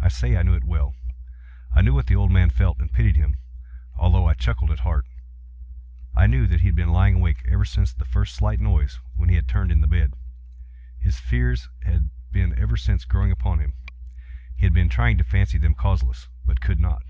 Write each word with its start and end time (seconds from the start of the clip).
I 0.00 0.06
say 0.06 0.36
I 0.36 0.44
knew 0.44 0.54
it 0.54 0.62
well. 0.62 0.94
I 1.74 1.82
knew 1.82 1.92
what 1.92 2.06
the 2.06 2.14
old 2.14 2.30
man 2.30 2.50
felt, 2.50 2.78
and 2.78 2.92
pitied 2.92 3.16
him, 3.16 3.34
although 3.96 4.28
I 4.28 4.34
chuckled 4.34 4.70
at 4.70 4.78
heart. 4.86 5.06
I 6.14 6.28
knew 6.28 6.46
that 6.46 6.60
he 6.60 6.66
had 6.66 6.76
been 6.76 6.92
lying 6.92 7.16
awake 7.16 7.42
ever 7.48 7.64
since 7.64 7.92
the 7.92 8.04
first 8.04 8.36
slight 8.36 8.60
noise, 8.60 9.00
when 9.16 9.28
he 9.28 9.34
had 9.34 9.48
turned 9.48 9.72
in 9.72 9.80
the 9.80 9.88
bed. 9.88 10.14
His 11.00 11.18
fears 11.18 11.68
had 11.82 12.10
been 12.30 12.56
ever 12.56 12.76
since 12.76 13.04
growing 13.04 13.32
upon 13.32 13.58
him. 13.58 13.74
He 14.54 14.66
had 14.66 14.72
been 14.72 14.88
trying 14.88 15.18
to 15.18 15.24
fancy 15.24 15.58
them 15.58 15.74
causeless, 15.74 16.28
but 16.46 16.60
could 16.60 16.78
not. 16.78 17.02